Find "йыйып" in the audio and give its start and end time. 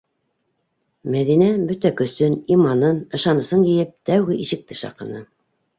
3.71-3.97